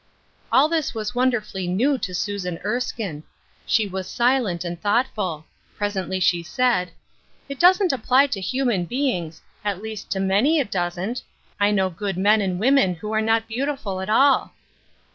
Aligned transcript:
All 0.51 0.67
this 0.67 0.95
was 0.95 1.13
wonderfully 1.13 1.67
new 1.67 1.99
to 1.99 2.15
Susan 2.15 2.57
Erskine. 2.65 3.21
She 3.67 3.87
was 3.87 4.09
silent 4.09 4.65
and 4.65 4.81
thoughtful. 4.81 5.45
Presently 5.77 6.19
she 6.19 6.41
said," 6.41 6.89
It 7.49 7.59
doesn't 7.59 7.93
apply 7.93 8.25
to 8.33 8.41
human 8.41 8.85
beings— 8.85 9.43
at 9.63 9.77
One 9.77 9.83
Drop 9.83 9.83
of 9.83 9.83
Oil, 9.83 9.83
113 9.83 9.83
least 9.83 10.09
to 10.09 10.19
many 10.19 10.57
it 10.59 10.71
doesn't. 10.71 11.21
I 11.59 11.69
know 11.69 11.91
good 11.91 12.17
men 12.17 12.41
and 12.41 12.59
women 12.59 12.95
who 12.95 13.11
are 13.13 13.21
not 13.21 13.47
beautiful 13.47 14.01
at 14.01 14.09
all." 14.09 14.55